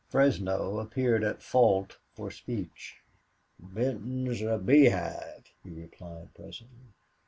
[0.09, 3.03] Fresno appeared at fault for speech.
[3.59, 6.95] "Benton's a beehive," he replied, presently.